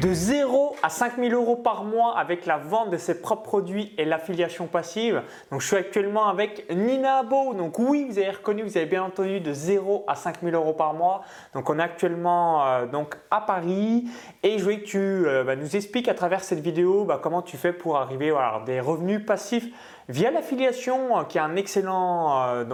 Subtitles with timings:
[0.00, 4.06] De 0 à 5000 euros par mois avec la vente de ses propres produits et
[4.06, 5.22] l'affiliation passive.
[5.50, 7.52] Donc, je suis actuellement avec Nina Abo.
[7.52, 10.94] Donc, oui, vous avez reconnu, vous avez bien entendu de 0 à 5000 euros par
[10.94, 11.22] mois.
[11.52, 14.06] Donc, on est actuellement euh, donc à Paris
[14.42, 17.42] et je voulais que tu euh, bah, nous expliques à travers cette vidéo bah, comment
[17.42, 19.68] tu fais pour arriver à des revenus passifs
[20.08, 22.64] via l'affiliation euh, qui est un excellent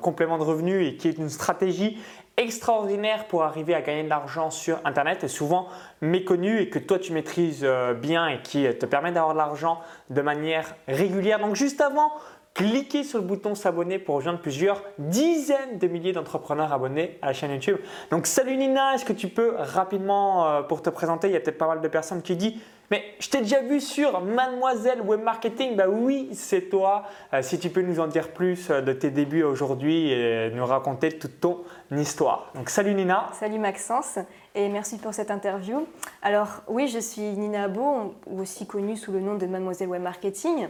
[0.00, 1.98] complément de revenus et qui est une stratégie
[2.38, 5.68] extraordinaire pour arriver à gagner de l'argent sur Internet et souvent
[6.00, 9.80] méconnu et que toi tu maîtrises euh, bien et qui te permet d'avoir de l'argent
[10.08, 11.40] de manière régulière.
[11.40, 12.12] Donc juste avant,
[12.58, 17.32] cliquez sur le bouton s'abonner pour rejoindre plusieurs dizaines de milliers d'entrepreneurs abonnés à la
[17.32, 17.76] chaîne YouTube.
[18.10, 21.40] Donc salut Nina, est-ce que tu peux rapidement euh, pour te présenter, il y a
[21.40, 22.54] peut-être pas mal de personnes qui disent
[22.90, 25.76] mais je t'ai déjà vu sur Mademoiselle Web Marketing.
[25.76, 27.04] Bah oui, c'est toi.
[27.34, 30.64] Euh, si tu peux nous en dire plus euh, de tes débuts aujourd'hui et nous
[30.64, 31.60] raconter toute ton
[31.94, 32.50] histoire.
[32.56, 33.28] Donc salut Nina.
[33.34, 34.18] Salut Maxence
[34.54, 35.86] et merci pour cette interview.
[36.22, 40.68] Alors oui, je suis Nina Abo, aussi connue sous le nom de Mademoiselle Web Marketing.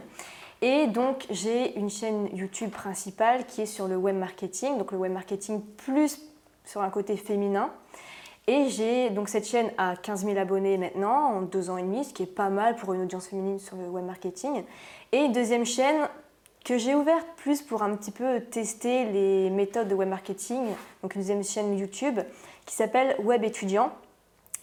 [0.61, 4.97] Et donc j'ai une chaîne YouTube principale qui est sur le web marketing, donc le
[4.97, 6.21] web marketing plus
[6.65, 7.71] sur un côté féminin.
[8.47, 12.03] Et j'ai donc cette chaîne à 15 000 abonnés maintenant en deux ans et demi,
[12.03, 14.63] ce qui est pas mal pour une audience féminine sur le web marketing.
[15.11, 16.07] Et une deuxième chaîne
[16.65, 20.61] que j'ai ouverte plus pour un petit peu tester les méthodes de web marketing,
[21.01, 22.19] donc une deuxième chaîne YouTube
[22.65, 23.91] qui s'appelle Web étudiant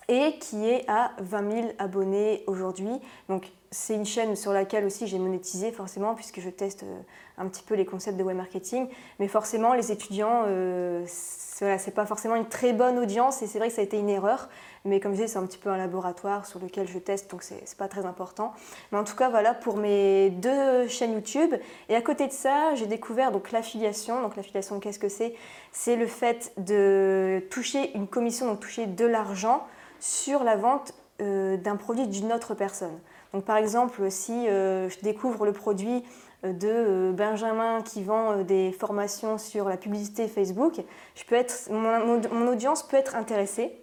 [0.09, 3.01] et qui est à 20 000 abonnés aujourd'hui.
[3.29, 7.01] Donc c'est une chaîne sur laquelle aussi j'ai monétisé forcément puisque je teste euh,
[7.39, 8.89] un petit peu les concepts de web marketing.
[9.19, 13.69] Mais forcément, les étudiants, euh, c'est pas forcément une très bonne audience et c'est vrai
[13.69, 14.49] que ça a été une erreur.
[14.85, 17.43] Mais comme je disais, c'est un petit peu un laboratoire sur lequel je teste, donc
[17.43, 18.53] c'est pas très important.
[18.93, 21.55] Mais en tout cas, voilà pour mes deux chaînes YouTube.
[21.89, 24.23] Et à côté de ça, j'ai découvert donc l'affiliation.
[24.23, 25.35] Donc l'affiliation, qu'est-ce que c'est?
[25.73, 29.67] C'est le fait de toucher une commission, donc toucher de l'argent
[29.99, 32.99] sur la vente euh, d'un produit d'une autre personne.
[33.37, 36.03] Donc par exemple, si euh, je découvre le produit
[36.43, 40.81] euh, de euh, Benjamin qui vend des formations sur la publicité Facebook,
[41.15, 43.79] je peux être, mon, audience peut être intéressée.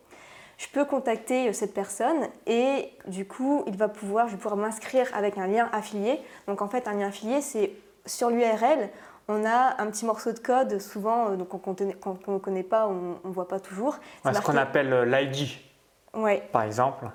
[0.58, 5.08] Je peux contacter cette personne et du coup, il va pouvoir, je vais pouvoir m'inscrire
[5.14, 6.20] avec un lien affilié.
[6.48, 7.74] Donc en fait, un lien affilié, c'est
[8.08, 8.90] sur l'URL,
[9.28, 11.80] on a un petit morceau de code, souvent, donc quand
[12.28, 14.00] on ne connaît pas, on ne voit pas toujours.
[14.26, 15.50] ce qu'on appelle l'ID,
[16.16, 16.42] ouais.
[16.52, 17.06] par exemple.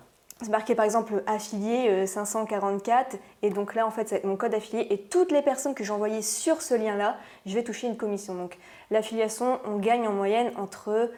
[0.40, 4.54] C'est marqué par exemple affilié 544 euh, et donc là en fait c'est mon code
[4.54, 7.88] affilié et toutes les personnes que j'ai envoyées sur ce lien là, je vais toucher
[7.88, 8.36] une commission.
[8.36, 8.56] Donc
[8.92, 11.10] l'affiliation, on gagne en moyenne entre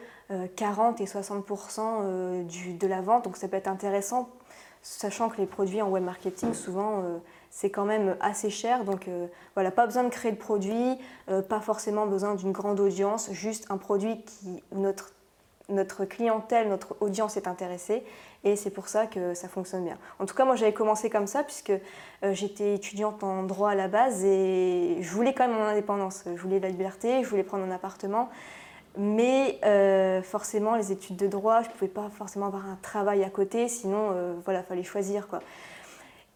[0.55, 3.25] 40 euh, et 60% euh, du, de la vente.
[3.25, 4.27] Donc ça peut être intéressant
[4.81, 7.03] sachant que les produits en web marketing souvent
[7.51, 8.83] c'est quand même assez cher.
[8.83, 9.07] Donc
[9.53, 13.77] voilà pas besoin de créer de produit, pas forcément besoin d'une grande audience, juste un
[13.77, 15.11] produit qui notre
[15.69, 18.03] notre clientèle, notre audience est intéressée
[18.43, 19.97] et c'est pour ça que ça fonctionne bien.
[20.19, 23.75] En tout cas, moi j'avais commencé comme ça puisque euh, j'étais étudiante en droit à
[23.75, 27.43] la base et je voulais quand même mon indépendance, je voulais la liberté, je voulais
[27.43, 28.29] prendre un appartement.
[28.97, 33.23] Mais euh, forcément, les études de droit, je ne pouvais pas forcément avoir un travail
[33.23, 35.27] à côté, sinon, euh, voilà, fallait choisir.
[35.27, 35.41] Quoi.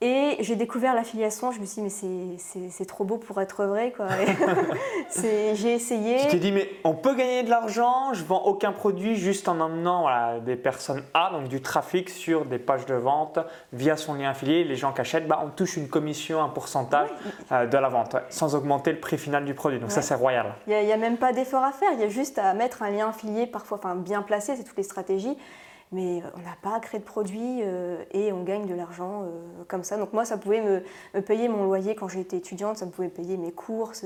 [0.02, 3.94] Et j'ai découvert l'affiliation, je me suis dit, mais c'est trop beau pour être vrai.
[5.54, 6.18] j'ai essayé.
[6.24, 9.62] Tu t'es dit, mais on peut gagner de l'argent, je vends aucun produit juste en
[9.62, 10.08] emmenant
[10.42, 13.40] des personnes A, donc du trafic sur des pages de vente
[13.72, 14.66] via son lien affilié.
[14.66, 17.10] Les gens qui achètent, bah, on touche une commission, un pourcentage
[17.54, 19.80] euh, de la vente, sans augmenter le prix final du produit.
[19.80, 20.56] Donc ça, c'est royal.
[20.68, 22.84] Il n'y a, a, même pas d'effort à faire, il y a juste à mettre
[22.84, 25.38] un lien affilié, parfois enfin, bien placé, c'est toutes les stratégies
[25.96, 29.64] mais euh, on n'a pas créé de produit euh, et on gagne de l'argent euh,
[29.68, 29.98] comme ça.
[29.98, 33.38] Donc moi, ça pouvait me, payer mon loyer quand j'étais étudiante, ça me pouvait payer
[33.38, 34.06] mes courses.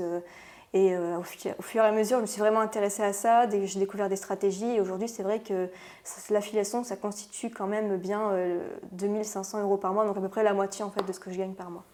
[0.72, 4.08] et au, fur et à mesure, je me suis vraiment intéressée à ça, j'ai découvert
[4.08, 4.76] des stratégies.
[4.76, 5.68] Et aujourd'hui, c'est vrai que
[6.30, 8.32] l'affiliation, ça constitue quand même bien
[8.92, 11.32] 2500 euros par mois, donc à peu près la moitié en fait de ce que
[11.32, 11.84] je gagne par mois.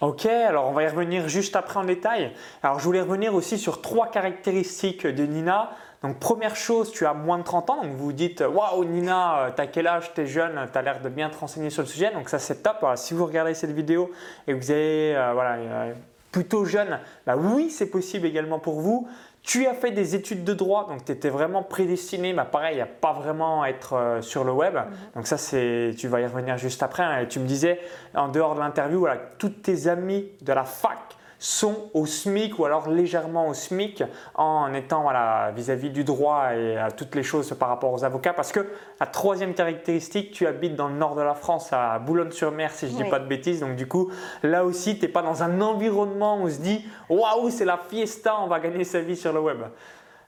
[0.00, 2.32] Ok, alors on va y revenir juste après en détail.
[2.62, 5.72] Alors je voulais revenir aussi sur trois caractéristiques de Nina.
[6.02, 9.38] Donc première chose, tu as moins de 30 ans, donc vous vous dites waouh Nina,
[9.38, 12.10] euh, t'as quel âge, t'es jeune, t'as l'air de bien te renseigner sur le sujet,
[12.12, 12.86] donc ça c'est top.
[12.96, 14.10] si vous regardez cette vidéo
[14.46, 15.92] et que vous êtes euh, voilà, euh,
[16.32, 19.08] plutôt jeune, bah oui c'est possible également pour vous.
[19.42, 22.86] Tu as fait des études de droit, donc tu étais vraiment prédestiné, mais pareil, a
[22.86, 24.74] pas vraiment à être sur le web.
[24.74, 24.82] Mhm.
[25.16, 27.02] Donc ça, c'est, tu vas y revenir juste après.
[27.02, 27.20] Hein.
[27.20, 27.80] et tu me disais,
[28.14, 32.66] en dehors de l'interview, voilà, toutes tes amis de la fac sont au SMIC ou
[32.66, 34.04] alors légèrement au SMIC
[34.34, 38.34] en étant voilà, vis-à-vis du droit et à toutes les choses par rapport aux avocats.
[38.34, 38.66] Parce que
[39.00, 42.92] la troisième caractéristique, tu habites dans le nord de la France, à Boulogne-sur-Mer, si je
[42.92, 43.60] ne dis pas de bêtises.
[43.60, 46.86] Donc du coup, là aussi, tu n'es pas dans un environnement où on se dit
[47.08, 49.62] waouh, c'est la fiesta, on va gagner sa vie sur le web.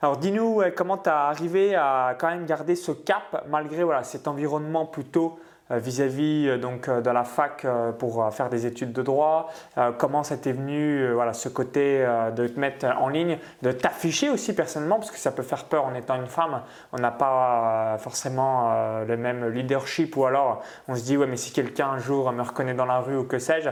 [0.01, 4.27] Alors dis-nous comment tu as arrivé à quand même garder ce cap malgré voilà, cet
[4.27, 5.39] environnement plutôt
[5.73, 7.67] vis-à-vis donc de la fac
[7.99, 9.51] pour faire des études de droit
[9.99, 14.55] Comment ça t'est venu voilà, ce côté de te mettre en ligne, de t'afficher aussi
[14.55, 16.63] personnellement, parce que ça peut faire peur en étant une femme.
[16.93, 21.53] On n'a pas forcément le même leadership ou alors on se dit ouais mais si
[21.53, 23.71] quelqu'un un jour me reconnaît dans la rue ou que sais-je,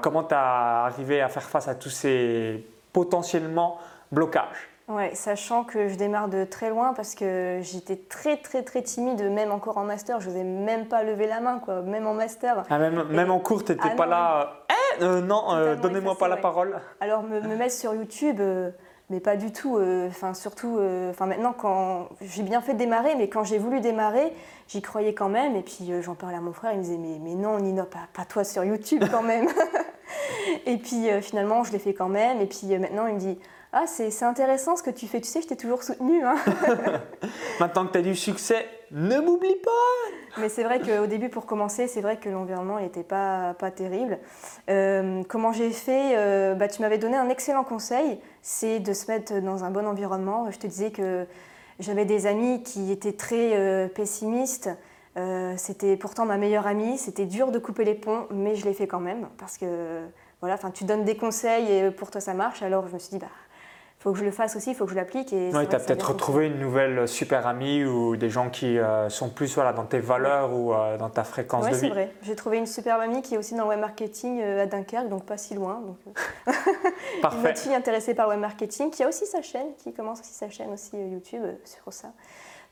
[0.00, 3.78] comment tu as arrivé à faire face à tous ces potentiellement
[4.10, 4.69] blocages?
[4.90, 9.22] Ouais, sachant que je démarre de très loin parce que j'étais très très très timide,
[9.30, 12.64] même encore en master, je n'osais même pas lever la main, quoi, même en master.
[12.68, 14.64] Ah, même, même en cours, tu n'étais ah pas là.
[14.68, 16.80] Eh euh, non, euh, donnez-moi pas la parole.
[16.98, 18.70] Alors me, mettre sur YouTube, euh,
[19.10, 19.78] mais pas du tout.
[20.08, 24.32] Enfin surtout, enfin maintenant quand j'ai bien fait démarrer, mais quand j'ai voulu démarrer,
[24.66, 25.54] j'y croyais quand même.
[25.54, 28.08] Et puis j'en parlais à mon frère, il me disait mais, mais non Nino, pas,
[28.12, 29.48] pas toi sur YouTube quand même.
[30.66, 32.40] et puis finalement je l'ai fait quand même.
[32.40, 33.38] Et puis maintenant il me dit
[33.72, 35.20] ah, c'est intéressant ce que tu fais.
[35.20, 36.24] Tu sais, je t'ai toujours soutenu.
[36.24, 36.34] Hein.
[37.60, 40.40] Maintenant que tu as du succès, ne m'oublie pas.
[40.40, 44.18] Mais c'est vrai qu'au début, pour commencer, c'est vrai que l'environnement n'était pas, pas terrible.
[44.68, 49.08] Euh, comment j'ai fait euh, bah, Tu m'avais donné un excellent conseil, c'est de se
[49.10, 50.50] mettre dans un bon environnement.
[50.50, 51.26] Je te disais que
[51.78, 54.68] j'avais des amis qui étaient très euh, pessimistes.
[55.56, 56.98] c'était pourtant ma meilleure amie.
[56.98, 60.00] C'était dur de couper les ponts, mais je l'ai fait quand même parce que
[60.40, 62.62] voilà, tu donnes des conseils et pour toi ça marche.
[62.62, 63.28] Alors je me suis dit, bah,
[64.00, 65.30] faut que je le fasse aussi, il faut que je l'applique.
[65.34, 69.28] Et tu as peut-être retrouvé une nouvelle super amie ou des gens qui euh, sont
[69.28, 71.74] plus voilà, dans tes valeurs ou euh, dans ta fréquence de vie.
[71.74, 72.12] Oui, c'est vrai.
[72.22, 75.10] J'ai trouvé une super amie qui est aussi dans le web marketing euh, à Dunkerque,
[75.10, 75.82] donc pas si loin.
[75.84, 76.16] Donc,
[77.20, 77.38] Parfait.
[77.40, 80.20] Une autre fille intéressée par le web marketing qui a aussi sa chaîne, qui commence
[80.20, 82.08] aussi sa chaîne aussi YouTube sur ça.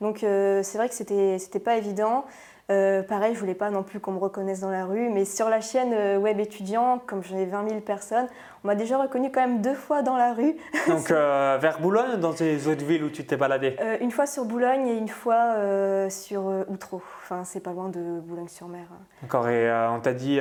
[0.00, 2.24] Donc c'est vrai que c'était c'était pas évident.
[2.70, 5.48] Euh, pareil, je voulais pas non plus qu'on me reconnaisse dans la rue, mais sur
[5.48, 8.26] la chaîne euh, web étudiant, comme j'en ai 20 000 personnes,
[8.62, 10.54] on m'a déjà reconnu quand même deux fois dans la rue.
[10.86, 14.26] Donc euh, vers Boulogne ou dans les autres villes où tu t'es baladé Une fois
[14.26, 17.00] sur Boulogne et une fois sur Outreau.
[17.22, 18.86] Enfin, c'est pas loin de Boulogne-sur-Mer.
[19.22, 20.40] D'accord, et on t'a dit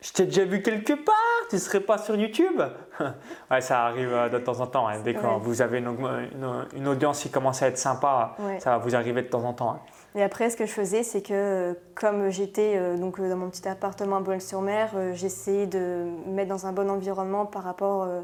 [0.00, 1.14] je t'ai déjà vu quelque part,
[1.50, 2.60] tu serais pas sur YouTube?
[3.50, 4.86] Ouais, ça arrive de temps en temps.
[4.86, 5.00] Hein.
[5.02, 9.22] Dès que vous avez une, audience qui commence à être sympa, ça va vous arriver
[9.22, 9.70] de temps en temps.
[9.72, 9.80] Hein.
[10.16, 13.66] Et après, ce que je faisais, c'est que comme j'étais euh, donc dans mon petit
[13.68, 18.22] appartement à Boulogne-sur-Mer, euh, j'essayais de me mettre dans un bon environnement par rapport euh,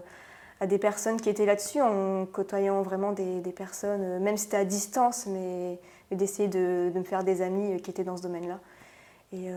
[0.61, 4.65] à des personnes qui étaient là-dessus, en côtoyant vraiment des, personnes, même si c'était à
[4.65, 5.79] distance, mais,
[6.11, 8.59] d'essayer de, me faire des amis qui étaient dans ce domaine-là.
[9.33, 9.51] Et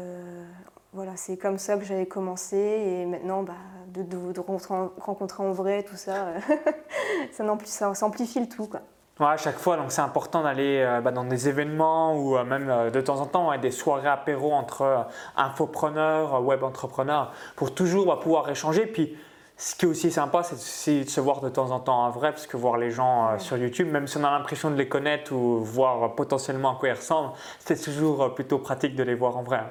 [0.91, 2.57] voilà, c'est comme ça que j'avais commencé.
[2.57, 3.53] Et maintenant, bah,
[3.93, 6.33] de, de, rencontrer en vrai, tout ça,
[7.31, 8.67] ça, ça amplifie le tout.
[8.67, 8.81] Quoi
[9.27, 12.69] à chaque fois, donc c'est important d'aller euh, bah, dans des événements ou euh, même
[12.69, 18.19] euh, de temps en temps des soirées apéro entre infopreneurs, web entrepreneurs pour toujours bah,
[18.21, 18.85] pouvoir échanger.
[18.85, 19.17] Puis
[19.57, 22.31] ce qui est aussi sympa, c'est de se voir de temps en temps en vrai,
[22.31, 25.33] parce que voir les gens sur YouTube, même si on a l'impression de les connaître
[25.33, 29.43] ou voir potentiellement à quoi ils ressemblent, c'est toujours plutôt pratique de les voir en
[29.43, 29.63] vrai.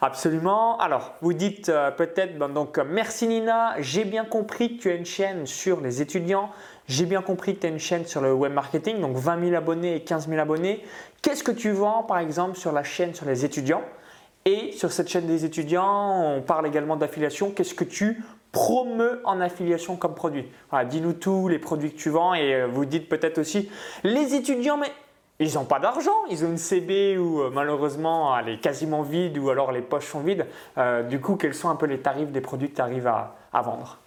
[0.00, 0.78] Absolument.
[0.78, 5.06] Alors, vous dites peut-être, ben, donc merci Nina, j'ai bien compris que tu as une
[5.06, 6.50] chaîne sur les étudiants.
[6.88, 9.56] J'ai bien compris que tu as une chaîne sur le web marketing, donc 20 000
[9.56, 10.84] abonnés et 15 000 abonnés.
[11.20, 13.82] Qu'est-ce que tu vends par exemple sur la chaîne sur les étudiants?
[14.44, 17.50] Et sur cette chaîne des étudiants, on parle également d'affiliation.
[17.50, 18.22] Qu'est-ce que tu
[18.52, 20.46] promeus en affiliation comme produit?
[20.88, 23.68] Dis-nous tous les produits que tu vends et euh, vous dites peut-être aussi
[24.04, 24.92] les étudiants, mais
[25.38, 29.36] ils n'ont pas d'argent, ils ont une CB où euh, malheureusement elle est quasiment vide
[29.38, 30.46] ou alors les poches sont vides.
[30.78, 33.62] Euh, du coup, quels sont un peu les tarifs des produits que tu arrives à
[33.62, 33.98] vendre?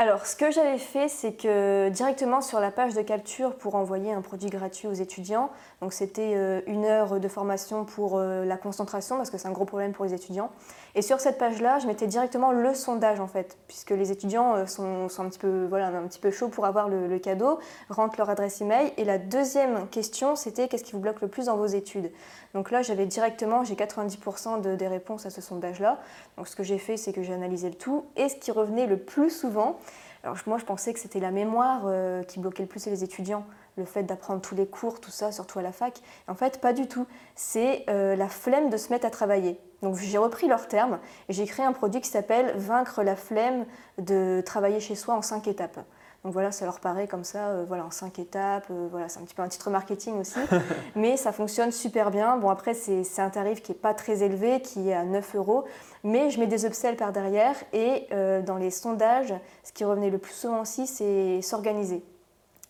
[0.00, 4.14] Alors, ce que j'avais fait, c'est que directement sur la page de capture pour envoyer
[4.14, 5.50] un produit gratuit aux étudiants,
[5.82, 9.52] donc c'était euh, une heure de formation pour euh, la concentration, parce que c'est un
[9.52, 10.52] gros problème pour les étudiants.
[10.94, 14.66] Et sur cette page-là, je mettais directement le sondage en fait, puisque les étudiants euh,
[14.66, 15.92] sont, un, petit peu, voilà,
[16.22, 17.58] peu chauds pour avoir le, cadeau,
[17.90, 18.94] rentrent leur adresse email.
[18.96, 22.10] Et la deuxième question, c'était qu'est-ce qui vous bloque le plus dans vos études?
[22.54, 26.00] Donc là, j'avais directement, j'ai 90% de, des réponses à ce sondage-là.
[26.38, 28.06] Donc ce que j'ai fait, c'est que j'ai analysé le tout.
[28.16, 29.78] Et ce qui revenait le plus souvent,
[30.22, 33.46] alors moi, je pensais que c'était la mémoire euh, qui bloquait le plus les étudiants,
[33.76, 35.98] le fait d'apprendre tous les cours, tout ça, surtout à la fac.
[36.28, 37.06] En fait, pas du tout.
[37.36, 39.58] C'est euh, la flemme de se mettre à travailler.
[39.82, 40.98] Donc j'ai repris leurs termes
[41.30, 43.64] et j'ai créé un produit qui s'appelle Vaincre la flemme
[43.96, 45.80] de travailler chez soi en cinq étapes.
[46.24, 48.66] Donc voilà, ça leur paraît comme ça, euh, voilà, en cinq étapes.
[48.70, 50.38] Euh, voilà, c'est un petit peu un titre marketing aussi,
[50.94, 52.36] mais ça fonctionne super bien.
[52.36, 55.64] Bon après, c'est un tarif qui est pas très élevé, qui est à 9 euros,
[56.04, 59.32] mais je mets des upsells par derrière et euh, dans les sondages,
[59.64, 62.02] ce qui revenait le plus souvent aussi, c'est s'organiser.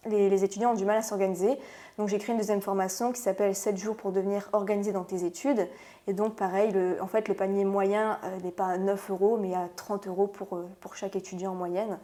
[0.07, 1.59] Les, étudiants ont du mal à s'organiser,
[1.99, 5.25] donc j'ai créé une deuxième formation qui s'appelle 7 jours pour devenir organisé dans tes
[5.25, 5.69] études.
[6.07, 9.55] Et donc pareil, le, en fait, le panier moyen n'est pas à 9 euros, mais
[9.55, 11.99] à 30 euros pour, pour chaque étudiant en moyenne.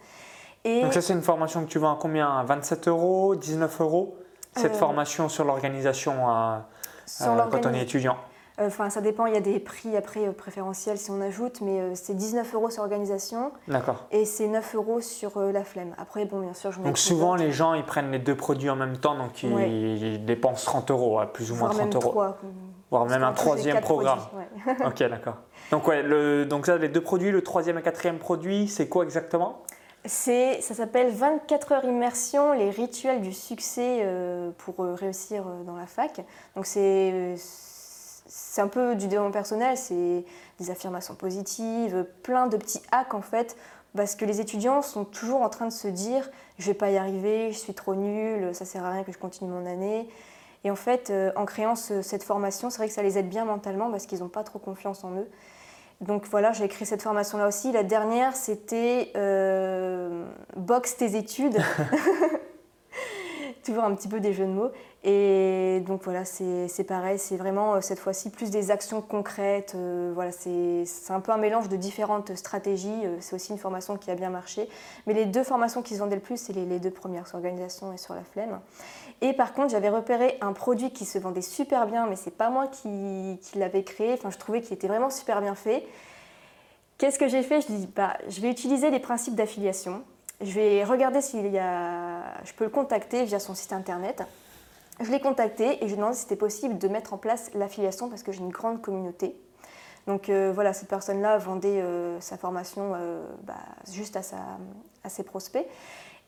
[0.83, 2.43] Donc ça, c'est une formation que tu vends à combien?
[2.45, 4.17] 27 euros, 19 euros?
[4.57, 6.57] Cette euh, formation sur l'organisation euh,
[7.23, 8.17] euh, quand on est étudiant?
[8.59, 12.15] Enfin, ça dépend, il y a des prix après préférentiels si on ajoute, mais c'est
[12.15, 13.53] 19 euros sur l'organisation.
[13.69, 14.07] D'accord.
[14.11, 15.95] Et c'est 9 euros sur la flemme.
[15.99, 18.77] Après, bon, bien sûr, je Donc souvent, les gens, ils prennent les deux produits en
[18.77, 22.11] même temps, donc ils, dépensent 30 euros, plus ou moins 30 euros.
[22.13, 22.39] 3,
[22.91, 24.21] voire même un troisième programme.
[24.87, 25.37] ok, d'accord.
[25.71, 29.05] Donc, ouais, le, donc ça, les deux produits, le troisième et quatrième produit, c'est quoi
[29.05, 29.66] exactement?
[30.09, 35.63] C'est, ça s'appelle 24 heures immersion, les rituels du succès euh, pour euh, réussir euh,
[35.65, 36.21] dans la fac.
[36.55, 40.25] Donc c'est, c'est un peu du développement personnel, c'est
[40.59, 43.57] des affirmations positives, plein de petits hacks en fait,
[43.95, 46.97] parce que les étudiants sont toujours en train de se dire je vais pas y
[46.97, 50.09] arriver, je suis trop nul, ça sert à rien que je continue mon année.
[50.65, 53.89] Et en fait, en créant cette formation, c'est vrai que ça les aide bien mentalement
[53.89, 55.29] parce qu'ils n'ont pas trop confiance en eux.
[56.01, 57.73] Donc voilà, j'ai créé cette formation-là aussi.
[57.73, 60.27] La dernière, c'était euh,
[60.57, 61.57] Box tes études.
[63.65, 64.71] Toujours un petit peu des jeux de mots.
[65.03, 69.73] Et donc voilà, c'est pareil, c'est vraiment euh, cette fois-ci plus des actions concrètes.
[69.75, 73.05] Euh, voilà, c'est un peu un mélange de différentes stratégies.
[73.21, 74.69] c'est aussi une formation qui a bien marché.
[75.07, 77.39] Mais les deux formations qui se vendaient le plus, c'est les, les, deux premières, sur
[77.39, 78.61] l'organisation et sur la flemme.
[79.21, 82.51] Et par contre, j'avais repéré un produit qui se vendait super bien, mais c'est pas
[82.51, 84.13] moi qui, l'avais créé.
[84.13, 85.87] Enfin, je trouvais qu'il était vraiment super bien fait.
[86.99, 87.61] Qu'est-ce que j'ai fait?
[87.63, 90.03] Je dis, bah, je vais utiliser les principes d'affiliation.
[90.41, 94.23] Je vais regarder s'il y a, je peux le contacter via son site internet.
[95.01, 97.51] Je l'ai contacté et je lui ai demandé si c'était possible de mettre en place
[97.55, 99.37] l'affiliation parce que j'ai une grande communauté.
[100.07, 103.55] Donc euh, voilà, cette personne-là vendait euh, sa formation euh, bah,
[103.93, 105.67] juste à, ses prospects.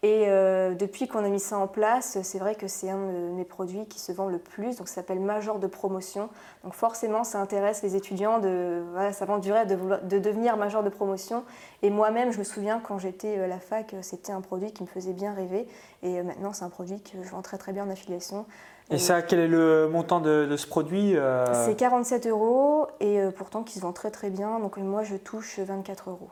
[0.04, 3.30] Et euh, depuis qu'on a mis ça en place, c'est vrai que c'est un de
[3.34, 4.76] mes produits qui se vend le plus.
[4.76, 6.28] Donc ça s'appelle Major de promotion.
[6.62, 8.38] Donc forcément, ça intéresse les étudiants.
[8.38, 11.42] De, voilà, ça vend du rêve de, devenir major de promotion.
[11.82, 14.88] Et moi-même, je me souviens quand j'étais à la fac, c'était un produit qui me
[14.88, 15.66] faisait bien rêver.
[16.04, 18.46] Et euh, maintenant, c'est un produit que je vends très très bien en affiliation.
[18.90, 21.66] Et ça, quel est le montant de, ce produit euh?
[21.66, 24.60] C'est 47 euros et pourtant qui se vend très très bien.
[24.60, 26.30] Donc moi, je touche 24 euros.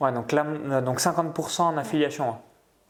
[0.00, 0.44] Ouais, donc, là,
[0.80, 2.30] donc 50% en affiliation.
[2.30, 2.38] Hein.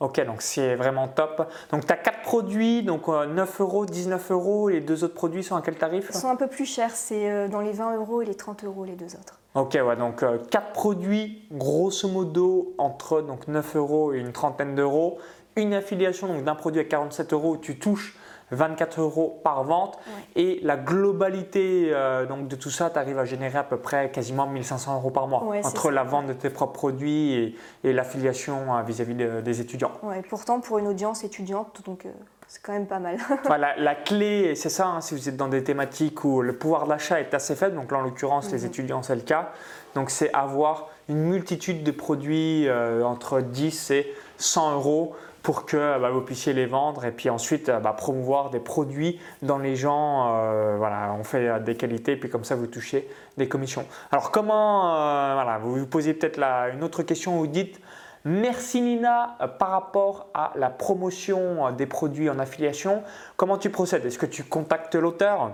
[0.02, 1.48] Ok, donc c'est vraiment top.
[1.70, 4.68] Donc tu as 4 produits, donc 9 euh, euros, 19 euros.
[4.68, 7.30] Les deux autres produits sont à quel tarif Ils sont un peu plus chers, c'est
[7.30, 9.38] euh, dans les 20 euros et les 30 euros les deux autres.
[9.54, 14.74] Ok, ouais, donc 4 euh, produits, grosso modo, entre donc, 9 euros et une trentaine
[14.74, 15.18] d'euros.
[15.54, 18.16] Une affiliation d'un produit à 47 euros, tu touches
[18.52, 19.98] 24 euros par vente.
[20.36, 24.10] Et la globalité euh, donc de tout ça, tu arrives à générer à peu près
[24.10, 28.82] quasiment 1500 euros par mois entre la vente de tes propres produits et, l'affiliation euh,
[28.82, 29.92] vis-à-vis des étudiants.
[30.02, 32.06] Ouais, pourtant, pour une audience étudiante, donc.
[32.06, 32.10] Euh,
[32.48, 33.16] c'est quand même pas mal.
[33.46, 36.86] voilà, la clé, c'est ça, hein, si vous êtes dans des thématiques où le pouvoir
[36.86, 38.66] d'achat est assez faible, donc là en l'occurrence les mhm.
[38.66, 39.52] étudiants c'est le cas,
[39.94, 42.68] donc c'est avoir une multitude de produits
[43.02, 47.68] entre 10 et 100 euros pour que bah, vous puissiez les vendre et puis ensuite
[47.68, 50.34] euh, bah, promouvoir des produits dans les gens.
[50.34, 53.84] Euh, voilà, on fait des qualités et puis comme ça vous touchez des commissions.
[54.10, 56.40] Alors comment, euh, voilà, vous vous posez peut-être
[56.72, 57.80] une autre question, vous dites
[58.24, 63.02] Merci Nina par rapport à la promotion des produits en affiliation.
[63.36, 64.06] Comment tu procèdes?
[64.06, 65.50] Est-ce que tu contactes l'auteur?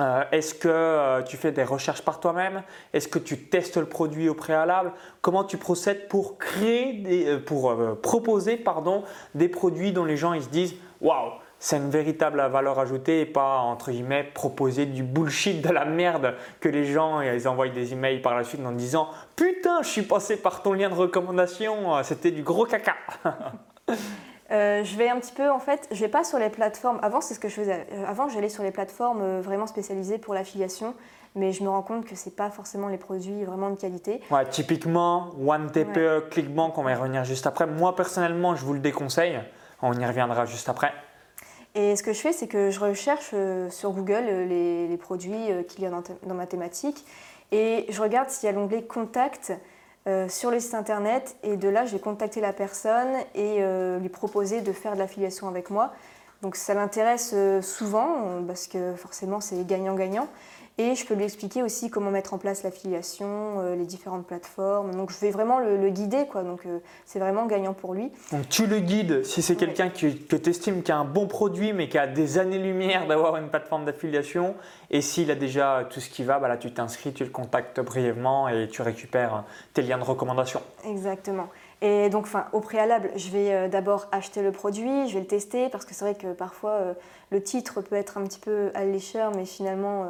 [0.00, 2.62] Euh, est-ce que euh, tu fais des recherches par toi-même?
[2.92, 4.92] Est-ce que tu testes le produit au préalable?
[5.20, 8.62] Comment tu procèdes pour créer euh, pour proposer
[9.34, 13.58] des produits dont les gens se disent waouh c'est une véritable valeur ajoutée et pas
[13.58, 18.20] entre guillemets proposer du bullshit de la merde que les gens ils envoient des emails
[18.20, 22.32] par la suite en disant putain je suis passé par ton lien de recommandation c'était
[22.32, 22.96] du gros caca
[24.54, 27.00] Euh, je vais un petit peu, en fait, je vais pas sur les plateformes.
[27.02, 27.86] Avant, c'est ce que je faisais.
[27.92, 30.94] Euh, avant, j'allais sur les plateformes euh, vraiment spécialisées pour l'affiliation,
[31.34, 34.20] mais je me rends compte que c'est pas forcément les produits vraiment de qualité.
[34.30, 37.66] Ouais, typiquement, OneTPE, ClickBank, on va y revenir juste après.
[37.66, 39.40] Moi, personnellement, je vous le déconseille.
[39.82, 40.92] On y reviendra juste après.
[41.74, 43.34] Et ce que je fais, c'est que je recherche
[43.70, 47.04] sur Google les, produits qu'il y a dans, dans, ma thématique
[47.50, 49.52] et je regarde s'il y a l'onglet Contact
[50.06, 53.98] euh, sur le site internet et de là je vais contacter la personne et euh,
[53.98, 55.94] lui proposer de faire de l'affiliation avec moi.
[56.42, 60.28] Donc ça l'intéresse euh, souvent parce que forcément c'est gagnant-gagnant.
[60.76, 64.92] Et je peux lui expliquer aussi comment mettre en place l'affiliation, euh, les différentes plateformes.
[64.92, 66.42] Donc je vais vraiment le, guider, quoi.
[66.42, 68.10] Donc euh, c'est vraiment gagnant pour lui.
[68.32, 71.72] Donc tu le guides si c'est quelqu'un que tu estimes qui a un bon produit
[71.72, 74.56] mais qui a des années-lumière d'avoir une plateforme d'affiliation.
[74.90, 77.80] Et s'il a déjà tout ce qui va, bah là tu t'inscris, tu le contactes
[77.80, 80.60] brièvement et tu récupères tes liens de recommandation.
[80.84, 81.46] Exactement.
[81.82, 85.26] Et donc, enfin, au préalable, je vais euh, d'abord acheter le produit, je vais le
[85.26, 86.96] tester parce que c'est vrai que parfois
[87.30, 90.08] le titre peut être un petit peu allécheur, mais finalement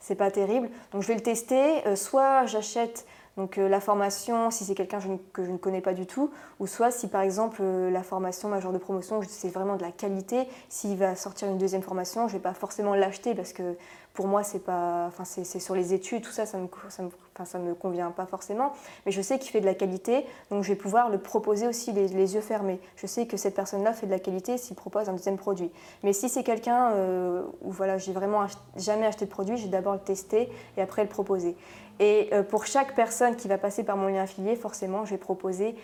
[0.00, 0.68] c'est pas terrible.
[0.92, 1.86] Donc je vais le tester.
[1.86, 4.98] Euh, soit j'achète donc euh, la formation si c'est quelqu'un
[5.32, 8.48] que je ne connais pas du tout, ou soit si par exemple euh, la formation
[8.48, 12.34] majeure de promotion c'est vraiment de la qualité, s'il va sortir une deuxième formation, je
[12.34, 13.76] ne vais pas forcément l'acheter parce que
[14.14, 17.44] pour moi, c'est pas, enfin, c'est sur les études, tout ça, ça me, me, enfin,
[17.44, 18.72] ça me convient pas forcément.
[19.06, 21.92] Mais je sais qu'il fait de la qualité, donc je vais pouvoir le proposer aussi
[21.92, 22.80] les, yeux fermés.
[22.96, 25.70] Je sais que cette personne-là fait de la qualité s'il propose un deuxième produit.
[26.02, 28.44] Mais si c'est quelqu'un euh, où voilà, j'ai vraiment
[28.76, 31.56] jamais acheté de produit, j'ai d'abord le tester et après le proposer.
[32.00, 35.18] Et euh, pour chaque personne qui va passer par mon lien affilié, forcément, je vais
[35.18, 35.76] proposer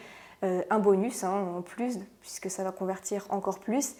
[0.45, 3.95] euh, un bonus hein, en plus, puisque ça va convertir encore plus.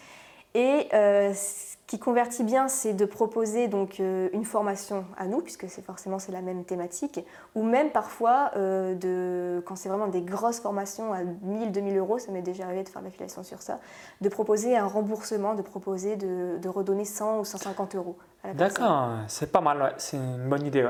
[0.57, 5.43] Et euh, ce qui convertit bien, c'est de proposer donc euh, une formation à nous,
[5.43, 7.21] puisque c'est forcément c'est la même thématique,
[7.55, 12.33] ou même parfois de, quand c'est vraiment des grosses formations à 1000, 2000 euros, ça
[12.33, 13.81] m'est déjà arrivé de faire l'affiliation sur ça,
[14.23, 18.17] de proposer un remboursement, de proposer de, redonner 100 ou 150 euros.
[18.55, 20.89] D'accord, c'est pas mal, c'est une bonne idée.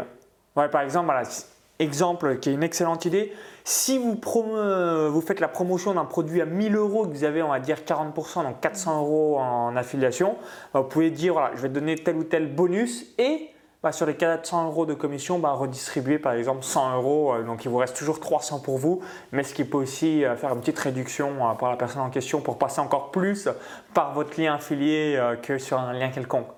[0.54, 0.68] Ouais.
[0.68, 1.25] par exemple, voilà,
[1.78, 3.33] exemple qui est une excellente idée,
[3.64, 4.18] si vous,
[5.11, 7.78] vous faites la promotion d'un produit à 1000 euros que vous avez, on va dire
[7.87, 10.37] 40%, donc 400 euros en affiliation,
[10.73, 13.50] bah, vous pouvez dire voilà, je vais donner tel ou tel bonus et
[13.87, 17.35] bah, sur les 400 euros de commission, bah, redistribuer par exemple 100 euros.
[17.35, 20.35] Euh, donc il vous reste toujours 300 pour vous, mais ce qui peut aussi euh,
[20.35, 23.49] faire une petite réduction euh, pour la personne en question pour passer encore plus
[23.95, 26.49] par votre lien affilié que sur un lien quelconque.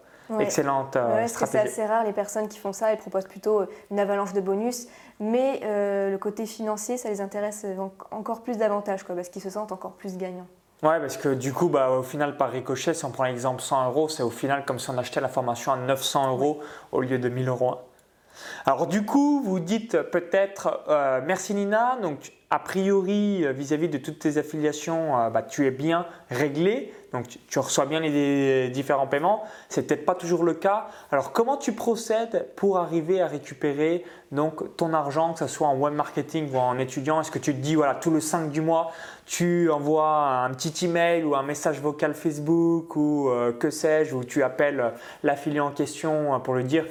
[0.40, 0.96] Excellente
[1.26, 1.68] stratégie.
[1.68, 4.88] C'est assez rare les personnes qui font ça, elles proposent plutôt une avalanche de bonus
[5.20, 7.66] mais euh, le côté financier, ça les intéresse
[8.10, 10.46] encore plus davantage, quoi, parce qu'ils se sentent encore plus gagnants.
[10.82, 13.88] Ouais, parce que du coup, bah, au final, par ricochet, si on prend l'exemple 100
[13.88, 16.60] euros, c'est au final comme si on achetait la formation à 900 euros
[16.92, 17.78] au lieu de 1000 euros.
[18.66, 23.98] Alors du coup, vous dites peut-être euh, merci Nina, donc a priori euh, vis-à-vis de
[23.98, 29.06] toutes tes affiliations, euh, bah, tu es bien réglé, donc tu, reçois bien les différents
[29.06, 29.42] paiements.
[29.68, 30.88] C'est peut-être pas toujours le cas.
[31.10, 34.04] Alors comment tu procèdes pour arriver à récupérer
[34.76, 37.22] ton argent, que ce soit en web marketing ou en étudiant?
[37.22, 38.90] Est-ce que tu te dis voilà tout le 5 du mois,
[39.24, 44.42] tu envoies un petit email ou un message vocal Facebook ou que sais-je, ou tu
[44.42, 44.92] appelles
[45.22, 46.84] l'affilié en question pour lui dire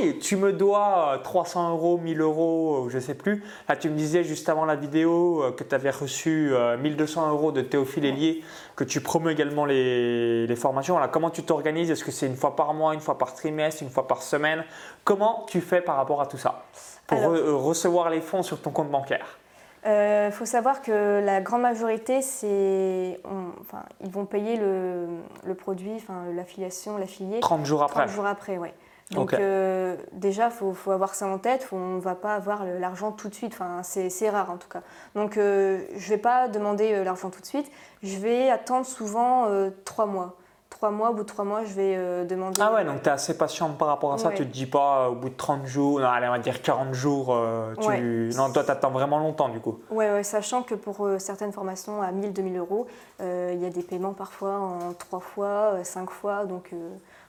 [0.00, 3.42] Hey, tu me dois 300 euh, euros, 1000 euros, euh, je ne sais plus.
[3.68, 7.50] Là, tu me disais juste avant la vidéo euh, que tu avais reçu 1200 euros
[7.50, 8.44] de Théophile Hélier,
[8.76, 10.96] que tu promeux également les, formations.
[10.96, 11.90] Alors, comment tu t'organises?
[11.90, 14.64] Est-ce que c'est une fois par mois, une fois par trimestre, une fois par semaine?
[15.02, 16.64] Comment tu fais par rapport à tout ça?
[17.06, 19.38] Pour recevoir les fonds sur ton compte bancaire
[19.84, 25.06] il faut savoir que la grande majorité, c'est, enfin, ils vont payer le,
[25.44, 27.40] le produit, enfin, l'affiliation, l'affilié.
[27.40, 28.68] 30 jours après 30 jours après, oui.
[29.12, 33.12] Donc euh, déjà, il faut, avoir ça en tête, on ne va pas avoir l'argent
[33.12, 34.82] tout de suite, enfin, c'est rare en tout cas.
[35.14, 37.70] Donc euh, je ne vais pas demander euh, l'argent tout de suite,
[38.02, 39.46] je vais attendre souvent
[39.84, 40.36] trois mois.
[40.70, 42.60] Trois mois, au bout de trois mois, je vais demander.
[42.62, 44.66] Ah ouais, donc tu es assez patient par rapport à ça, tu ne te dis
[44.66, 47.36] pas au bout de 30 jours, non, allez, on va dire 40 jours,
[47.80, 48.30] tu...
[48.36, 49.80] non, toi tu attends vraiment longtemps du coup.
[49.90, 52.86] Ouais, ouais sachant que pour certaines formations à 1000, 2000 euros,
[53.20, 56.72] il y a des paiements parfois en trois fois, cinq fois, donc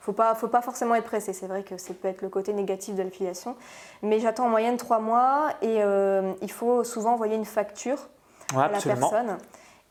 [0.10, 1.34] faut pas, faut pas forcément être pressé.
[1.34, 3.56] C'est vrai que ça peut être le côté négatif de l'affiliation.
[4.02, 8.10] Mais j'attends en moyenne trois mois et euh, il faut souvent envoyer une facture
[8.56, 9.38] à la personne.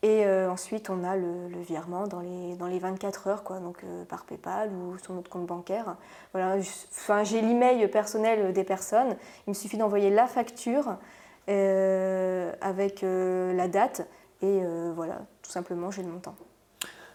[0.02, 3.82] Et euh, ensuite, on a le, virement dans les, dans les 24 heures, quoi, donc
[3.82, 5.96] euh, par PayPal ou sur notre compte bancaire.
[6.32, 6.56] Voilà,
[6.90, 9.16] enfin, j'ai l'email personnel des personnes.
[9.46, 10.96] Il me suffit d'envoyer la facture
[11.46, 14.06] avec la date
[14.42, 14.60] et
[14.94, 16.34] voilà, tout simplement, j'ai le montant.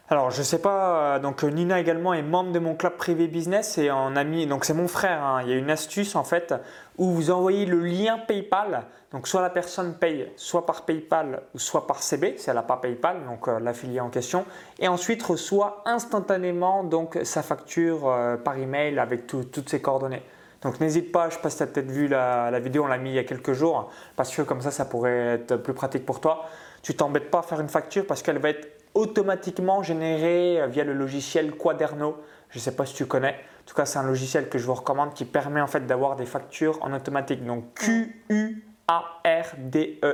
[0.10, 3.28] Alors, je sais pas, euh, donc euh, Nina également est membre de mon club privé
[3.28, 5.24] business et en ami, donc c'est mon frère.
[5.24, 5.42] Hein.
[5.44, 6.54] il y a une astuce en fait
[6.98, 8.84] où vous envoyez le lien PayPal.
[9.14, 12.64] Donc, soit la personne paye soit par PayPal ou soit par CB, si elle n'a
[12.64, 14.44] pas PayPal, donc euh, l'affilié en question,
[14.78, 18.14] et ensuite reçoit instantanément donc sa facture
[18.44, 20.24] par email avec toutes ses coordonnées.
[20.64, 22.88] Donc n'hésite pas, je sais pas si tu as peut-être vu la, la vidéo, on
[22.88, 25.74] l'a mis il y a quelques jours, parce que comme ça, ça pourrait être plus
[25.74, 26.46] pratique pour toi.
[26.82, 30.84] Tu t'embêtes pas à faire une facture parce qu'elle va être automatiquement généré euh, via
[30.84, 32.18] le logiciel Quaderno.
[32.50, 33.34] Je ne sais pas si tu connais.
[33.34, 36.16] En tout cas, c'est un logiciel que je vous recommande qui permet en fait d'avoir
[36.16, 37.46] des factures en automatique.
[37.46, 40.12] Donc Q-U a-R-D-E-R-N-O,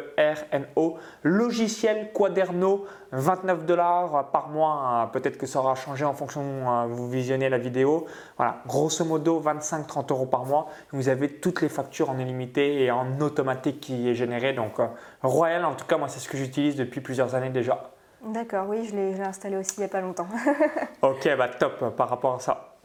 [1.23, 5.09] logiciel Quaderno, 29 dollars par mois.
[5.11, 8.05] Peut-être que ça aura changé en fonction euh, vous visionnez la vidéo.
[8.37, 10.67] Voilà, grosso modo 25-30 euros par mois.
[10.91, 14.53] Vous avez toutes les factures en illimité et en automatique qui est générée.
[14.53, 14.85] Donc euh,
[15.23, 17.89] royal, en tout cas, moi c'est ce que j'utilise depuis plusieurs années déjà.
[18.21, 20.27] D'accord, oui, je l'ai installé aussi il n'y a pas longtemps.
[21.01, 22.75] ok, bah top par rapport à ça.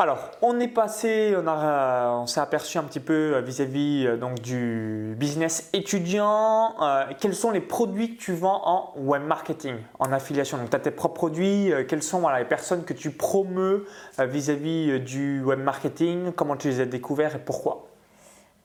[0.00, 5.14] Alors, on est passé, on, s'est aperçu un petit peu euh, vis-à-vis euh, donc du
[5.18, 6.74] business étudiant.
[6.80, 10.56] Euh, quels sont les produits que tu vends en web marketing, en affiliation?
[10.56, 11.70] Donc, tu as tes propres produits.
[11.86, 13.84] quelles sont les personnes que tu promeus
[14.18, 16.32] vis-à-vis du web marketing?
[16.32, 17.84] Comment tu les as découverts et pourquoi?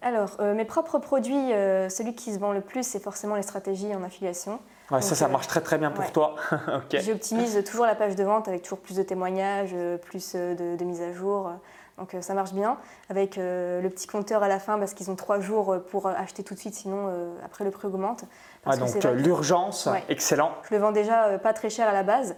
[0.02, 1.50] Alors, mes propres produits,
[1.90, 5.48] celui qui se vend le plus, c'est forcément les stratégies en affiliation ça, ça marche
[5.48, 6.36] très très bien pour toi.
[6.94, 10.76] J'optimise toujours la page de vente avec toujours plus de témoignages, euh, plus euh, de,
[10.78, 11.52] de mises à jour.
[11.98, 12.78] Donc ça marche bien
[13.10, 16.54] avec le petit compteur à la fin parce qu'ils ont trois jours pour acheter tout
[16.54, 17.10] de suite, sinon
[17.46, 18.26] après le prix augmente.
[18.66, 20.52] donc l'urgence, excellent.
[20.70, 22.36] Je le vends déjà pas très cher à la base.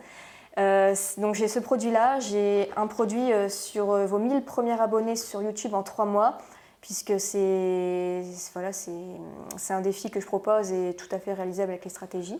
[1.17, 5.81] donc j'ai ce produit-là, j'ai un produit sur vos 1000 premiers abonnés sur YouTube en
[5.81, 6.38] trois mois
[6.81, 8.71] puisque c'est voilà,
[9.69, 12.39] un défi que je propose et tout à fait réalisable avec les stratégies.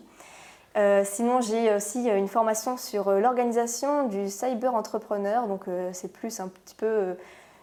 [0.76, 5.46] Euh, sinon, j'ai aussi une formation sur euh, l'organisation du cyber entrepreneur.
[5.48, 7.16] Donc, euh, c'est plus un petit peu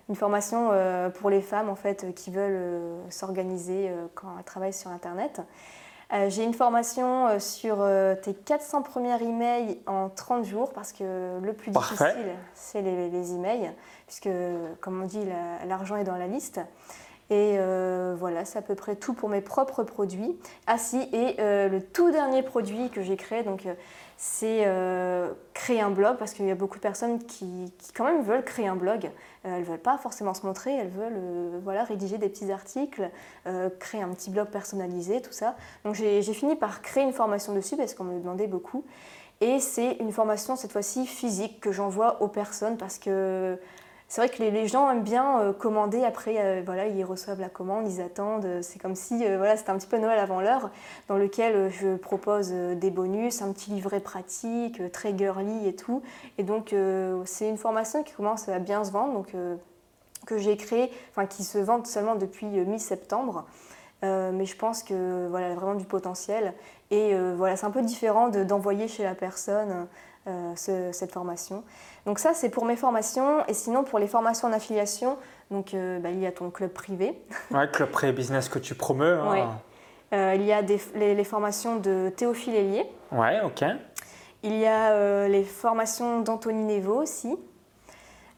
[0.09, 0.69] une formation
[1.19, 5.41] pour les femmes en fait qui veulent s'organiser quand elles travaillent sur Internet.
[6.27, 7.83] j'ai une formation sur
[8.21, 13.33] tes 400 premiers emails en 30 jours parce que le plus difficile, c'est les, les,
[13.33, 13.71] emails,
[14.07, 14.29] puisque,
[14.81, 15.23] comme on dit,
[15.67, 16.59] l'argent est dans la liste.
[17.31, 20.37] Et euh, voilà, c'est à peu près tout pour mes propres produits.
[20.67, 23.73] Ah si, et euh, le tout dernier produit que j'ai créé, donc euh,
[24.17, 24.67] c'est
[25.53, 28.67] créer un blog parce qu'il y a beaucoup de personnes qui, quand même veulent créer
[28.67, 29.09] un blog.
[29.43, 33.09] elles ne veulent pas forcément se montrer, elles veulent voilà, rédiger des petits articles,
[33.79, 35.57] créer un petit blog personnalisé, tout ça.
[35.83, 38.85] Donc j'ai fini par créer une formation dessus parce qu'on me le demandait beaucoup.
[39.41, 43.59] Et c'est une formation cette fois-ci physique que j'envoie aux personnes parce que
[44.15, 46.05] c'est vrai que les, gens aiment bien euh, commander.
[46.05, 48.61] Après, euh, voilà, ils reçoivent la commande, ils attendent.
[48.61, 50.69] C'est comme si euh, voilà, c'était un petit peu Noël avant l'heure,
[51.09, 56.01] dans lequel je propose des bonus, un petit livret pratique, très girly et tout.
[56.37, 56.73] Et donc,
[57.25, 59.25] c'est une formation qui commence à bien se vendre,
[60.25, 60.93] que j'ai créée,
[61.29, 63.45] qui se vend seulement depuis mi-septembre.
[64.01, 66.53] mais je pense que voilà, vraiment du potentiel.
[66.89, 69.87] Et voilà, c'est un peu différent d'envoyer chez la personne
[70.55, 71.63] cette formation.
[72.05, 73.45] Donc ça, c'est pour mes formations.
[73.47, 75.17] Et sinon, pour les formations en affiliation,
[75.51, 77.19] donc, euh, bah, il y a ton club privé.
[77.51, 79.19] Ouais, club privé business que tu promeus.
[79.19, 79.59] Hein.
[80.13, 82.85] Euh, il y a les, formations de Théophile Hélier.
[83.11, 83.63] Ouais, ok.
[84.43, 87.35] Il y a euh, les formations d'Anthony Nevo aussi.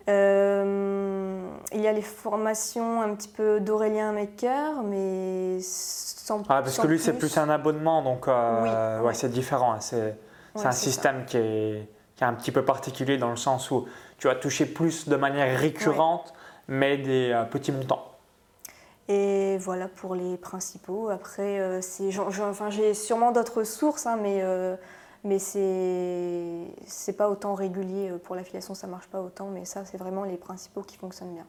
[0.07, 6.87] il y a les formations un petit peu d'Aurélien Maker, mais sans Ah, parce que
[6.87, 9.73] lui, c'est plus un abonnement, donc ouais, c'est différent.
[9.73, 9.81] Hein.
[9.81, 10.15] C'est
[10.55, 14.27] un système qui est qui est un petit peu particulier dans le sens où tu
[14.27, 16.33] vas toucher plus de manière récurrente,
[16.67, 18.11] mais des euh, petits montants.
[19.07, 21.09] Et voilà pour les principaux.
[21.09, 21.79] Après, euh,
[22.41, 24.75] enfin, j'ai sûrement d'autres sources, hein, mais, euh,
[25.23, 28.11] mais c'est, c'est pas autant régulier.
[28.23, 31.45] Pour l'affiliation, ça marche pas autant, mais ça, c'est vraiment les principaux qui fonctionnent bien.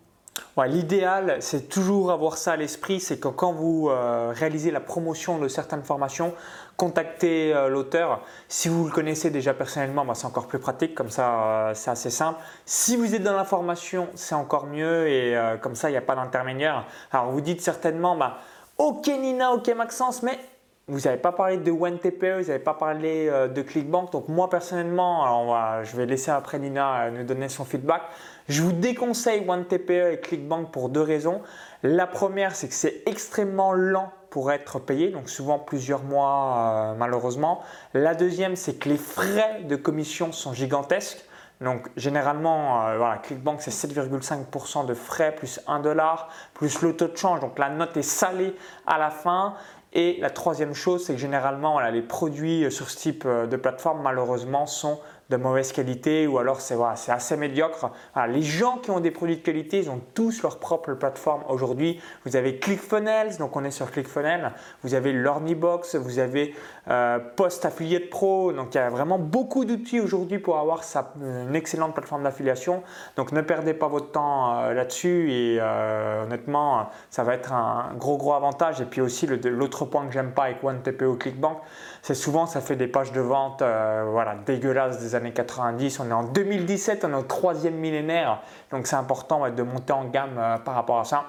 [0.66, 5.38] L'idéal, c'est toujours avoir ça à l'esprit, c'est que quand vous euh, réalisez la promotion
[5.38, 6.34] de certaines formations,
[6.78, 8.22] contactez euh, l'auteur.
[8.46, 11.90] Si vous le connaissez déjà personnellement, bah, c'est encore plus pratique, comme ça euh, c'est
[11.90, 12.40] assez simple.
[12.64, 16.02] Si vous êtes dans la formation, c'est encore mieux et comme ça il n'y a
[16.02, 16.86] pas d'intermédiaire.
[17.12, 18.38] Alors vous dites certainement, bah,
[18.78, 20.38] ok Nina, ok Maxence, mais
[20.86, 24.12] vous n'avez pas parlé de OneTPE, vous n'avez pas parlé de ClickBank.
[24.12, 28.02] Donc moi personnellement, je vais laisser après Nina nous donner son feedback.
[28.48, 31.42] Je vous déconseille OneTPE et ClickBank pour deux raisons.
[31.82, 36.94] La première, c'est que c'est extrêmement lent pour être payé, donc souvent plusieurs mois euh,
[36.96, 37.62] malheureusement.
[37.94, 41.24] La deuxième, c'est que les frais de commission sont gigantesques.
[41.60, 47.08] Donc généralement, euh, voilà, ClickBank c'est 7,5% de frais plus 1 dollar plus le taux
[47.08, 47.40] de change.
[47.40, 48.54] Donc la note est salée
[48.86, 49.54] à la fin.
[49.94, 54.02] Et la troisième chose, c'est que généralement, les produits sur ce type euh, de plateforme
[54.02, 57.90] malheureusement sont de mauvaise qualité ou alors c'est voilà, assez médiocre.
[58.28, 62.00] les gens qui ont des produits de qualité, ils ont tous leur propre plateforme aujourd'hui.
[62.24, 64.52] Vous avez ClickFunnels, donc on est sur ClickFunnels.
[64.82, 66.54] Vous avez LearnyBox, vous avez
[66.88, 68.52] euh, Post Affiliate Pro.
[68.52, 70.82] Donc il y a vraiment beaucoup d'outils aujourd'hui pour avoir
[71.20, 72.82] une excellente plateforme d'affiliation.
[73.16, 77.92] Donc ne perdez pas votre temps euh, là-dessus et euh, honnêtement, ça va être un
[77.98, 78.80] gros gros avantage.
[78.80, 81.58] Et puis aussi l'autre point que j'aime pas avec OneTPO ClickBank,
[82.02, 86.12] c'est souvent ça fait des pages de vente voilà, dégueulasses des années 90, on est
[86.12, 90.58] en 2017, on est au troisième millénaire, donc c'est important de monter en gamme euh,
[90.58, 91.24] par rapport à ça.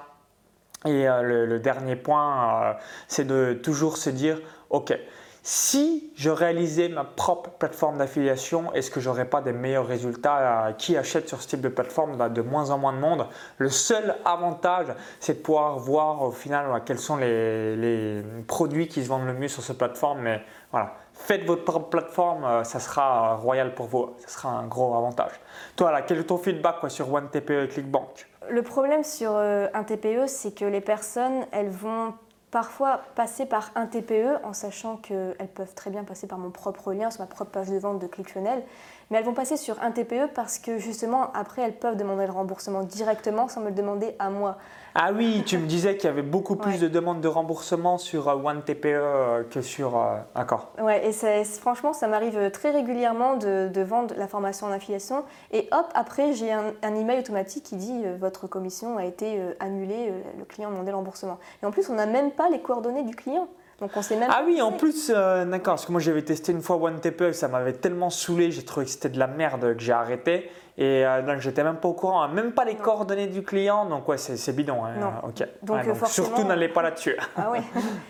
[0.86, 2.74] Et euh, le, dernier point, euh,
[3.08, 4.98] c'est de toujours se dire, ok,
[5.42, 10.98] si je réalisais ma propre plateforme d'affiliation, est-ce que j'aurais pas des meilleurs résultats Qui
[10.98, 13.26] achète sur ce type de plateforme bah, De moins en moins de monde?
[13.58, 14.88] Le seul avantage,
[15.20, 19.48] c'est de pouvoir voir au final quels sont les, produits qui se vendent le mieux
[19.48, 20.20] sur cette plateforme.
[20.22, 24.68] Mais voilà, faites votre propre plateforme, euh, ça sera royal pour vous, ça sera un
[24.68, 25.32] gros avantage.
[25.76, 28.28] Toi, quel est ton feedback sur OneTPE et ClickBank?
[28.50, 32.14] Le problème sur euh, un TPE, c'est que les personnes, elles vont
[32.52, 36.94] parfois passer par un TPE en sachant qu'elles peuvent très bien passer par mon propre
[36.94, 38.64] lien sur ma propre page de vente de ClickFunnels,
[39.10, 42.32] mais elles vont passer sur un TPE parce que justement après elles peuvent demander le
[42.32, 44.58] remboursement directement sans me le demander à moi.
[44.96, 48.28] Ah oui, tu me disais qu'il y avait beaucoup plus de demandes de remboursement sur
[48.28, 50.04] OneTPE que sur.
[50.36, 50.72] D'accord.
[50.82, 55.24] Ouais, et franchement, ça m'arrive très régulièrement de, vendre la formation en affiliation.
[55.52, 60.12] Et hop, après, j'ai un, un, email automatique qui dit votre commission a été annulée,
[60.38, 61.38] le client a demandé le remboursement.
[61.62, 63.48] Et en plus, on n'a même pas les coordonnées du client.
[63.82, 66.52] Donc on sait même ah oui, en plus, euh, d'accord, parce que moi j'avais testé
[66.52, 69.82] une fois OneTPE, ça m'avait tellement saoulé, j'ai trouvé que c'était de la merde que
[69.82, 70.52] j'ai arrêté.
[70.78, 72.30] Et euh, donc j'étais même pas au courant, hein.
[72.30, 74.86] même pas les coordonnées du client, donc ouais, c'est bidon.
[74.86, 74.94] Hein.
[75.00, 75.12] Non.
[75.24, 75.46] Ok.
[75.62, 77.18] Donc, surtout n'allez pas là-dessus.
[77.36, 77.60] ah oui,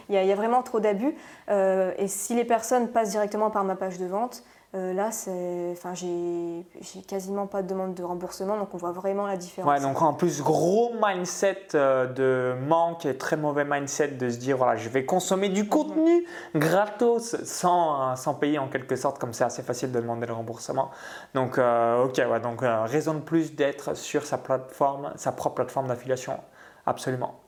[0.07, 1.15] il, y, a vraiment trop d'abus.
[1.49, 4.43] Euh, et si les personnes passent directement par ma page de vente,
[4.75, 5.07] euh, là,
[5.71, 9.67] enfin, j'ai quasiment pas de demande de remboursement, donc on voit vraiment la différence.
[9.67, 14.37] Ouais, donc en plus, gros mindset euh, de manque et très mauvais mindset de se
[14.37, 19.33] dire voilà, je vais consommer du contenu gratos sans, sans payer en quelque sorte, comme
[19.33, 20.91] c'est assez facile de demander le remboursement.
[21.33, 25.87] Donc, euh, ok, ouais, donc raison de plus d'être sur sa plateforme, sa propre plateforme
[25.87, 26.37] d'affiliation,
[26.85, 27.39] absolument.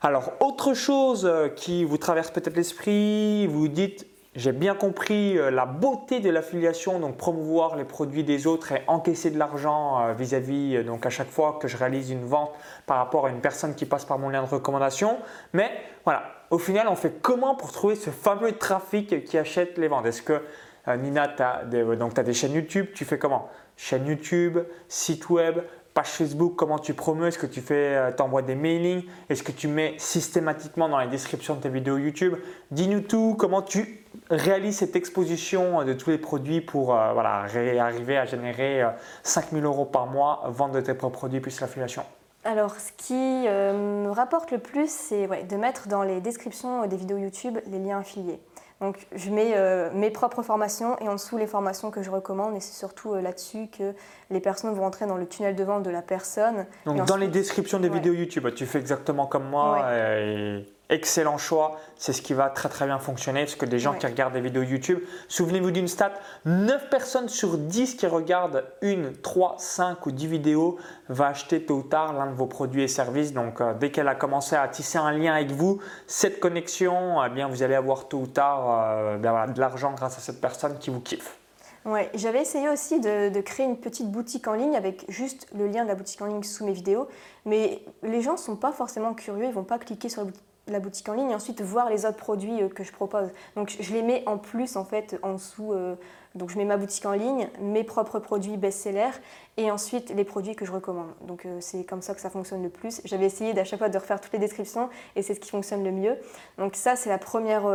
[0.00, 5.66] Alors, autre chose qui vous traverse peut-être l'esprit, vous dites j'ai bien compris euh, la
[5.66, 10.76] beauté de l'affiliation, donc promouvoir les produits des autres et encaisser de l'argent euh, vis-à-vis,
[10.76, 12.52] euh, donc à chaque fois que je réalise une vente
[12.86, 15.18] par rapport à une personne qui passe par mon lien de recommandation.
[15.52, 15.70] Mais
[16.04, 20.06] voilà, au final, on fait comment pour trouver ce fameux trafic qui achète les ventes?
[20.06, 20.40] Est-ce que
[20.88, 23.48] Nina, tu as, des chaînes YouTube, tu fais comment?
[23.76, 25.60] Chaîne YouTube, site web,
[25.94, 29.52] page Facebook, comment tu promeus, est-ce que tu fais, euh, envoies des mailings, est-ce que
[29.52, 32.34] tu mets systématiquement dans les descriptions de tes vidéos YouTube?
[32.70, 34.01] Dis-nous tout, comment tu
[34.36, 38.82] réalises cette exposition euh, de tous les produits pour euh, voilà, arriver à générer
[39.22, 42.04] 5000 euros par mois, vendre de tes propres produits plus l'affiliation.
[42.44, 47.18] Alors, ce qui me rapporte le plus, c'est de mettre dans les descriptions des vidéos
[47.18, 48.40] YouTube les liens affiliés.
[48.82, 52.56] Donc je mets euh, mes propres formations et en dessous les formations que je recommande
[52.56, 53.94] et c'est surtout euh, là-dessus que
[54.28, 56.66] les personnes vont entrer dans le tunnel de vente de la personne.
[56.84, 61.80] Donc dans les descriptions des vidéos YouTube, tu fais exactement comme moi et excellent choix.
[61.96, 64.40] C'est ce qui va très très bien fonctionner parce que des gens qui regardent des
[64.40, 66.12] vidéos YouTube, souvenez-vous d'une stat,
[66.44, 70.78] 9 personnes sur 10 qui regardent une, 3, 5 ou 10 vidéos
[71.08, 73.32] va acheter tôt ou tard l'un de vos produits et services.
[73.32, 77.30] Donc euh, dès qu'elle a commencé à tisser un lien avec vous, cette connexion, eh
[77.30, 80.78] bien, vous allez avoir tôt ou tard euh, ben de l'argent grâce à cette personne
[80.78, 81.38] qui vous kiffe.
[81.84, 85.66] Ouais, j'avais essayé aussi de, de, créer une petite boutique en ligne avec juste le
[85.66, 87.08] lien de la boutique en ligne sous mes vidéos,
[87.44, 90.26] mais les gens ne sont pas forcément curieux, ils ne vont pas cliquer sur la
[90.26, 93.30] boutique la boutique en ligne et ensuite voir les autres produits euh, que je propose.
[93.56, 95.72] Donc je les mets en plus en fait en dessous.
[95.72, 95.94] Euh,
[96.34, 99.20] donc je mets ma boutique en ligne, mes propres produits best-sellers
[99.58, 101.12] et ensuite les produits que je recommande.
[101.26, 103.02] Donc euh, c'est comme ça que ça fonctionne le plus.
[103.04, 105.84] J'avais essayé d'à chaque fois de refaire toutes les descriptions et c'est ce qui fonctionne
[105.84, 106.16] le mieux.
[106.56, 107.66] Donc ça c'est la première,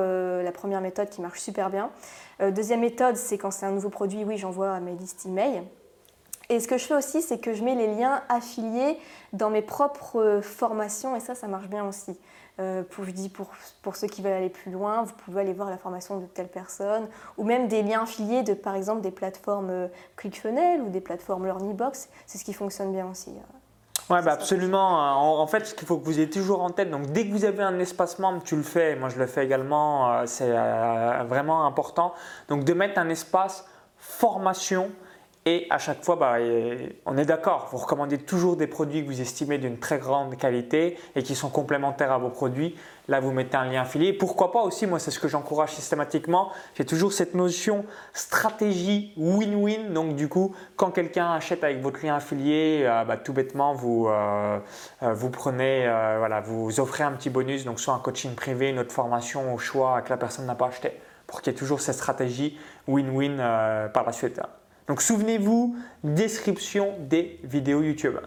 [0.81, 1.91] méthode qui marche super bien.
[2.39, 5.61] deuxième méthode c'est quand c'est un nouveau produit, oui j'envoie à mes listes email.
[6.49, 8.97] Et ce que je fais aussi, c'est que je mets les liens affiliés
[9.33, 12.17] dans mes propres formations et ça, ça marche bien aussi.
[12.59, 13.51] Euh, pour, je dis pour,
[13.83, 16.47] pour, ceux qui veulent aller plus loin, vous pouvez aller voir la formation de telle
[16.47, 21.01] personne, ou même des liens affiliés de, par exemple, des plateformes euh, ClickFunnels ou des
[21.01, 22.09] plateformes LearnyBox.
[22.25, 23.29] C'est ce qui fonctionne bien aussi.
[23.29, 24.09] Euh.
[24.09, 25.39] Oui, bah absolument.
[25.41, 27.43] En, fait, ce qu'il faut que vous ayez toujours en tête, donc dès que vous
[27.43, 28.95] avez un espace membre, tu le fais.
[28.95, 30.25] Moi, je le fais également.
[30.25, 30.53] C'est
[31.27, 32.13] vraiment important.
[32.47, 33.65] Donc, de mettre un espace
[33.97, 34.91] formation
[35.49, 36.35] et à chaque fois, bah,
[37.05, 40.99] on est d'accord, vous recommandez toujours des produits que vous estimez d'une très grande qualité
[41.15, 42.75] et qui sont complémentaires à vos produits.
[43.07, 44.11] Là, vous mettez un lien affilié.
[44.11, 46.51] Pourquoi pas aussi, moi, c'est ce que j'encourage systématiquement.
[46.75, 49.93] J'ai toujours cette notion stratégie win-win.
[49.93, 54.09] Donc, du coup, quand quelqu'un achète avec votre lien affilié, euh, bah, tout bêtement, vous,
[54.09, 54.59] euh,
[55.01, 55.85] euh, vous prenez,
[56.17, 59.57] voilà, vous offrez un petit bonus, donc soit un coaching privé, une autre formation au
[59.57, 60.91] choix que la personne n'a pas acheté,
[61.25, 63.37] pour qu'il y ait toujours cette stratégie win-win
[63.93, 64.41] par la suite.
[64.87, 68.17] Donc souvenez-vous, description des vidéos YouTube.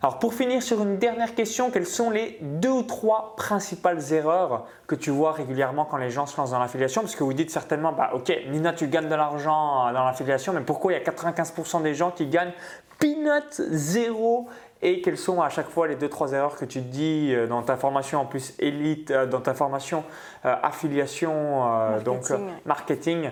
[0.00, 4.66] Alors pour finir sur une dernière question, quelles sont les deux ou trois principales erreurs
[4.86, 7.02] que tu vois régulièrement quand les gens se lancent dans l'affiliation?
[7.02, 10.60] Parce que vous dites certainement, bah, ok Nina tu gagnes de l'argent dans l'affiliation, mais
[10.60, 12.52] pourquoi il y a 95% des gens qui gagnent
[12.98, 14.48] peanut zéro?
[14.80, 17.62] Et quelles sont à chaque fois les deux trois erreurs que tu dis euh, dans
[17.62, 20.04] ta formation en plus élite, euh, dans ta formation
[20.44, 22.04] euh, affiliation, marketing.
[22.04, 22.32] donc
[22.64, 23.30] marketing,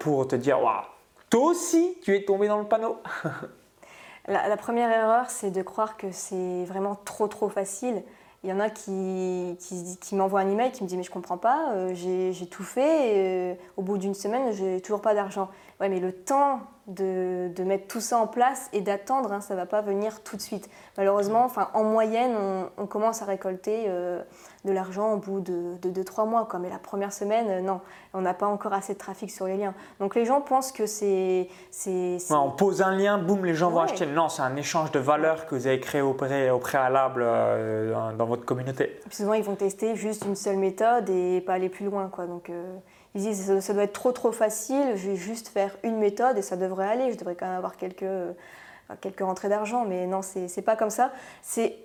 [0.00, 0.91] pour te dire waouh
[1.32, 2.98] toi aussi, tu es tombé dans le panneau.
[4.28, 8.02] la, première erreur, c'est de croire que c'est vraiment trop trop facile.
[8.44, 9.56] Il y en a qui,
[10.12, 13.54] m'envoient un email qui me dit mais je comprends pas, euh, j'ai tout fait euh,
[13.78, 15.48] au bout d'une semaine j'ai toujours pas d'argent.
[15.82, 19.54] Ouais mais le temps de, de mettre tout ça en place et d'attendre, hein, ça
[19.54, 20.68] ne va pas venir tout de suite.
[20.96, 24.20] Malheureusement, en moyenne, on, on commence à récolter euh,
[24.64, 26.46] de l'argent au bout de 2-3 mois.
[26.50, 26.58] Quoi.
[26.58, 27.80] Mais la première semaine, euh, non,
[28.14, 29.74] on n'a pas encore assez de trafic sur les liens.
[30.00, 31.48] Donc les gens pensent que c'est...
[31.86, 34.06] Ouais, on pose un lien, boum, les gens vont acheter.
[34.06, 37.92] Non, c'est un échange de valeurs que vous avez créé au, pré- au préalable euh,
[37.92, 38.98] dans, dans votre communauté.
[39.08, 42.08] Puis souvent, ils vont tester juste une seule méthode et pas aller plus loin.
[42.08, 42.26] Quoi.
[42.26, 42.50] Donc,
[43.14, 46.42] ils disent ça, doit être trop trop facile, je vais juste faire une méthode et
[46.42, 47.12] ça devrait aller.
[47.12, 48.32] Je devrais quand même avoir quelques, euh,
[49.00, 49.84] quelques rentrées d'argent.
[49.84, 51.12] Mais non, c'est pas comme ça.
[51.42, 51.76] C'est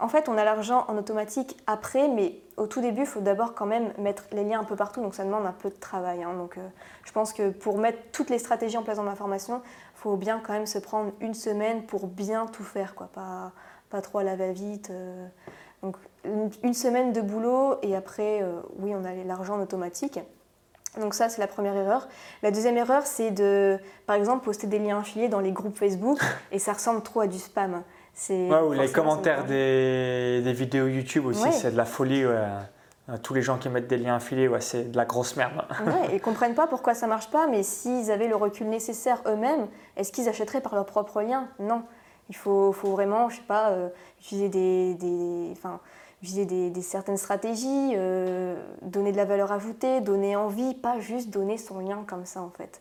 [0.00, 3.54] En fait, on a l'argent en automatique après, mais au tout début, il faut d'abord
[3.54, 5.00] quand même mettre les liens un peu partout.
[5.00, 6.22] Donc, ça demande un peu de travail.
[6.22, 6.34] hein.
[6.34, 6.68] Donc, euh,
[7.04, 9.62] je pense que pour mettre toutes les stratégies en place dans ma formation,
[9.94, 12.94] il faut bien quand même se prendre une semaine pour bien tout faire.
[12.94, 13.08] Quoi.
[13.14, 13.52] Pas,
[13.88, 14.90] pas trop à la va-vite.
[14.90, 15.26] euh.
[15.82, 15.96] Donc
[16.62, 18.42] une, semaine de boulot et après,
[18.78, 20.18] oui, on a l'argent en automatique.
[21.00, 22.08] Donc ça, c'est la première erreur.
[22.42, 26.18] La deuxième erreur, c'est de, par exemple, poster des liens affiliés dans les groupes Facebook
[26.52, 27.82] et ça ressemble trop à du spam.
[28.14, 31.52] C'est Ouais, ou les commentaires me des, des vidéos YouTube aussi, Ouais.
[31.52, 32.24] c'est de la folie.
[32.24, 32.32] ouais.
[33.08, 35.52] Euh, Tous les gens qui mettent des liens affiliés, ouais, c'est de la grosse merde.
[35.86, 39.68] Ouais, ils comprennent pas pourquoi ça marche pas, mais s'ils avaient le recul nécessaire eux-mêmes,
[39.96, 41.46] est-ce qu'ils achèteraient par leur propre lien?
[41.60, 41.82] Non.
[42.30, 43.88] Il faut, faut vraiment, je sais pas, euh,
[44.20, 45.78] utiliser des, des, enfin,
[46.34, 51.58] des, des certaines stratégies, euh, donner de la valeur ajoutée, donner envie, pas juste donner
[51.58, 52.80] son lien comme ça en fait.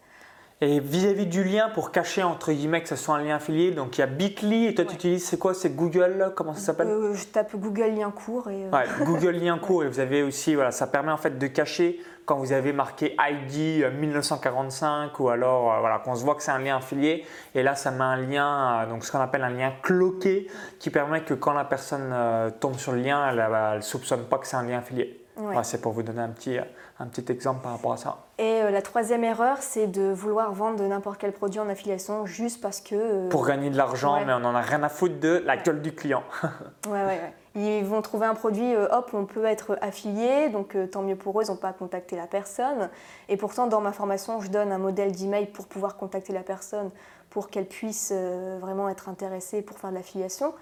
[0.66, 4.00] Et vis-à-vis du lien, pour cacher entre guillemets que ce soit un lien affilié, donc
[4.00, 5.54] il y a Bitly et toi tu utilises, c'est quoi?
[5.54, 6.88] C'est Google Comment ça s'appelle?
[6.88, 10.24] Euh, je tape Google lien court et euh, Ouais, Google lien court et vous avez
[10.24, 15.20] aussi, voilà, ça permet en fait de cacher quand vous avez marqué ID euh, 1945
[15.20, 17.26] ou alors euh, voilà, qu'on se voit que c'est un lien affilié.
[17.54, 20.48] Et là ça met un lien, euh, donc ce qu'on appelle un lien cloqué
[20.80, 24.40] qui permet que quand la personne euh, tombe sur le lien, elle ne soupçonne pas
[24.40, 25.25] que c'est un lien affilié.
[25.38, 25.44] Ouais.
[25.44, 26.58] Voilà, c'est pour vous donner un petit,
[27.00, 28.18] un petit exemple par rapport à ça.
[28.38, 32.62] Et euh, la troisième erreur, c'est de vouloir vendre n'importe quel produit en affiliation juste
[32.62, 32.96] parce que.
[32.96, 34.26] euh, Pour gagner de l'argent, Ouais.
[34.26, 36.24] mais on n'en a rien à foutre de la gueule du client.
[36.88, 37.34] Ouais, ouais, ouais.
[37.58, 41.40] Ils vont trouver un produit, euh, hop, on peut être affilié, donc tant mieux pour
[41.40, 42.90] eux, ils n'ont pas à contacter la personne.
[43.30, 46.92] Et pourtant, dans ma formation, je donne un modèle d'email pour pouvoir contacter la personne,
[47.30, 48.12] pour qu'elle puisse
[48.60, 50.54] vraiment être intéressée pour faire de l'affiliation.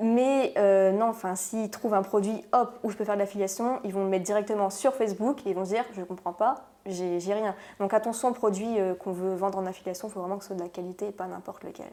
[0.00, 3.80] Mais euh, non, enfin, s'ils trouvent un produit, hop, où je peux faire de l'affiliation,
[3.84, 6.32] ils vont me mettre directement sur Facebook et ils vont se dire, je ne comprends
[6.32, 7.54] pas, j'ai j'ai rien.
[7.78, 10.48] Donc attention aux produits euh, qu'on veut vendre en affiliation, il faut vraiment que ce
[10.48, 11.86] soit de la qualité et pas n'importe lequel.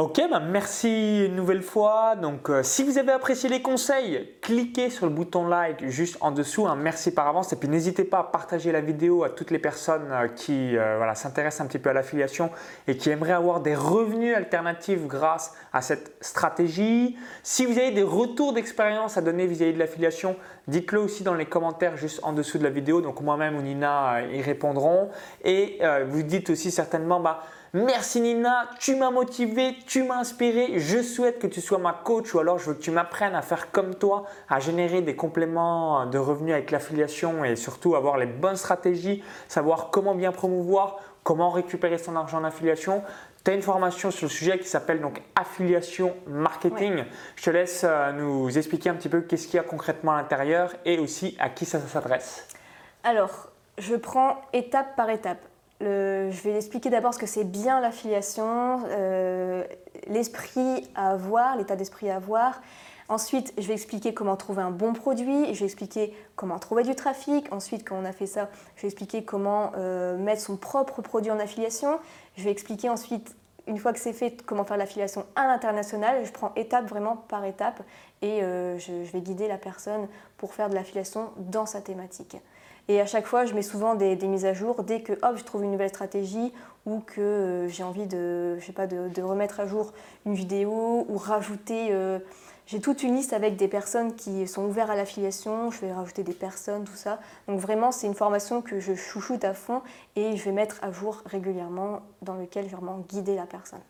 [0.00, 2.14] Ok, bah merci une nouvelle fois.
[2.14, 6.30] Donc, euh, si vous avez apprécié les conseils, cliquez sur le bouton like juste en
[6.30, 6.68] dessous.
[6.68, 6.76] hein.
[6.76, 7.52] merci par avance.
[7.52, 10.98] Et puis, n'hésitez pas à partager la vidéo à toutes les personnes euh, qui euh,
[10.98, 12.50] voilà, s'intéressent un petit peu à l'affiliation
[12.86, 17.16] et qui aimeraient avoir des revenus alternatifs grâce à cette stratégie.
[17.42, 20.36] Si vous avez des retours d'expérience à donner vis-à-vis de l'affiliation,
[20.68, 23.00] dites-le aussi dans les commentaires juste en dessous de la vidéo.
[23.00, 25.08] Donc, moi-même ou Nina y répondront.
[25.44, 27.42] Et vous dites aussi certainement, bah,
[27.74, 30.78] Merci Nina, tu m'as motivé, tu m'as inspiré.
[30.78, 33.42] Je souhaite que tu sois ma coach ou alors je veux que tu m'apprennes à
[33.42, 38.24] faire comme toi, à générer des compléments de revenus avec l'affiliation et surtout avoir les
[38.24, 43.02] bonnes stratégies, savoir comment bien promouvoir, comment récupérer son argent en affiliation.
[43.44, 47.04] Tu as une formation sur le sujet qui s'appelle donc affiliation marketing.
[47.36, 50.16] Je te laisse euh, nous expliquer un petit peu qu'est-ce qu'il y a concrètement à
[50.16, 52.48] l'intérieur et aussi à qui ça s'adresse.
[53.04, 55.40] Alors, je prends étape par étape.
[55.80, 59.64] Je vais expliquer d'abord ce que c'est bien l'affiliation, euh,
[60.08, 62.60] l'esprit à avoir, l'état d'esprit à avoir.
[63.08, 66.94] Ensuite, je vais expliquer comment trouver un bon produit, je vais expliquer comment trouver du
[66.94, 67.50] trafic.
[67.52, 71.30] Ensuite, quand on a fait ça, je vais expliquer comment euh, mettre son propre produit
[71.30, 72.00] en affiliation.
[72.36, 73.34] Je vais expliquer ensuite,
[73.66, 76.26] une fois que c'est fait, comment faire l'affiliation à l'international.
[76.26, 77.82] Je prends étape vraiment par étape
[78.20, 82.36] et euh, je vais guider la personne pour faire de l'affiliation dans sa thématique.
[82.88, 85.44] Et à chaque fois, je mets souvent des, mises à jour dès que hop, je
[85.44, 86.52] trouve une nouvelle stratégie
[86.86, 88.58] ou que euh, j'ai envie de
[89.22, 89.92] remettre à jour
[90.24, 91.88] une vidéo ou rajouter.
[91.90, 92.18] euh,
[92.68, 95.70] j'ai toute une liste avec des personnes qui sont ouvertes à l'affiliation.
[95.70, 97.18] Je vais rajouter des personnes, tout ça.
[97.46, 99.80] Donc vraiment, c'est une formation que je chouchoute à fond
[100.16, 103.80] et je vais mettre à jour régulièrement dans lequel je vais vraiment guider la personne.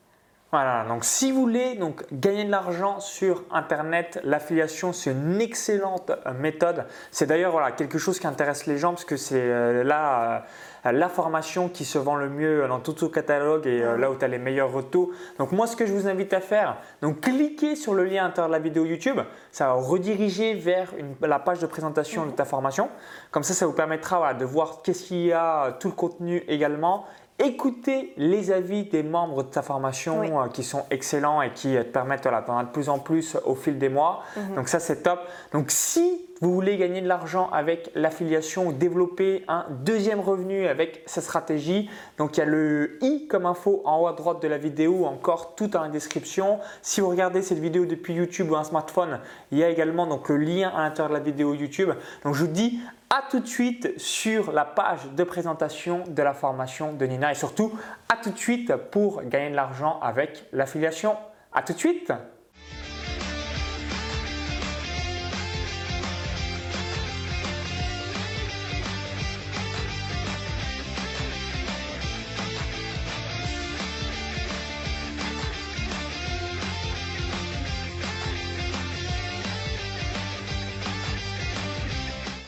[0.50, 6.10] Voilà, donc si vous voulez donc, gagner de l'argent sur Internet, l'affiliation c'est une excellente
[6.10, 6.86] euh, méthode.
[7.10, 10.46] C'est d'ailleurs voilà, quelque chose qui intéresse les gens parce que c'est euh, là
[10.86, 14.10] euh, la formation qui se vend le mieux dans tout au catalogue et euh, là
[14.10, 15.10] où tu as les meilleurs retours.
[15.38, 18.28] Donc moi ce que je vous invite à faire, donc cliquez sur le lien à
[18.28, 19.20] l'intérieur de la vidéo YouTube,
[19.52, 22.88] ça va rediriger vers une- la page de présentation de ta formation.
[23.32, 26.38] Comme ça, ça vous permettra voilà, de voir qu'est-ce qu'il y a, tout le contenu
[26.48, 27.04] également
[27.40, 30.30] Écoutez les avis des membres de ta formation Oui.
[30.32, 32.98] euh, qui sont excellents et qui euh, te permettent voilà, d'en avoir de plus en
[32.98, 34.24] plus au fil des mois.
[34.36, 34.56] Mhm.
[34.56, 35.20] Donc ça c'est top.
[35.52, 41.02] Donc si vous voulez gagner de l'argent avec l'affiliation ou développer un deuxième revenu avec
[41.06, 44.48] cette stratégie, donc il y a le i comme info en haut à droite de
[44.48, 46.58] la vidéo, encore tout dans la description.
[46.82, 49.20] Si vous regardez cette vidéo depuis YouTube ou un smartphone,
[49.52, 51.90] il y a également donc le lien à l'intérieur de la vidéo YouTube.
[52.24, 52.80] Donc je vous dis
[53.10, 57.34] à tout de suite sur la page de présentation de la formation de Nina et
[57.34, 57.72] surtout
[58.08, 61.16] à tout de suite pour gagner de l'argent avec l'affiliation.
[61.52, 62.12] À tout de suite